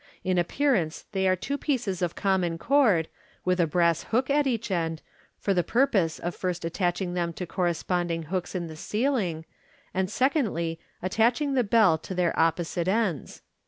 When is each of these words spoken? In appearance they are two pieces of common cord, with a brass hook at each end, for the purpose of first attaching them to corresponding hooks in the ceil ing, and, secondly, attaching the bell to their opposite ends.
In 0.23 0.39
appearance 0.39 1.05
they 1.11 1.27
are 1.27 1.35
two 1.35 1.59
pieces 1.59 2.01
of 2.01 2.15
common 2.15 2.57
cord, 2.57 3.07
with 3.45 3.59
a 3.59 3.67
brass 3.67 4.05
hook 4.05 4.31
at 4.31 4.47
each 4.47 4.71
end, 4.71 5.03
for 5.37 5.53
the 5.53 5.61
purpose 5.63 6.17
of 6.17 6.33
first 6.33 6.65
attaching 6.65 7.13
them 7.13 7.33
to 7.33 7.45
corresponding 7.45 8.23
hooks 8.23 8.55
in 8.55 8.65
the 8.65 8.73
ceil 8.73 9.21
ing, 9.21 9.45
and, 9.93 10.09
secondly, 10.09 10.79
attaching 11.03 11.53
the 11.53 11.63
bell 11.63 11.99
to 11.99 12.15
their 12.15 12.33
opposite 12.39 12.87
ends. 12.87 13.43